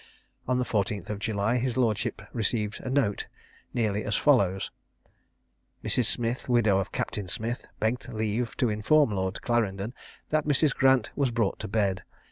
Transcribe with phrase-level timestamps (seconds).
[0.47, 3.27] On the 14th of July his lordship received a note
[3.71, 4.71] nearly as follows:
[5.83, 6.05] Mrs.
[6.05, 9.93] Smith, widow of Captain Smith, begged leave to inform Lord Clarendon
[10.29, 10.73] that Mrs.
[10.73, 12.03] Grant was brought to bed.